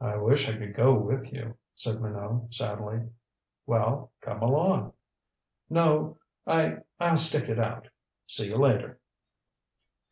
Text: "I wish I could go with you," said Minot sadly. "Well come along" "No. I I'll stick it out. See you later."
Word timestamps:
"I 0.00 0.16
wish 0.18 0.48
I 0.48 0.56
could 0.56 0.72
go 0.72 0.96
with 0.96 1.32
you," 1.32 1.56
said 1.74 2.00
Minot 2.00 2.54
sadly. 2.54 3.08
"Well 3.66 4.12
come 4.20 4.40
along" 4.40 4.92
"No. 5.84 6.16
I 6.46 6.76
I'll 7.00 7.16
stick 7.16 7.48
it 7.48 7.58
out. 7.58 7.88
See 8.28 8.46
you 8.50 8.56
later." 8.56 9.00